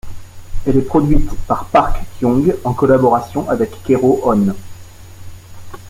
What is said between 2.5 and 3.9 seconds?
en collaboration avec